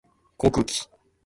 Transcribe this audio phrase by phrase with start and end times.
[0.35, 0.89] 航空機